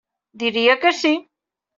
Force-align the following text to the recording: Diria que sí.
Diria 0.43 0.75
que 0.85 0.93
sí. 1.01 1.11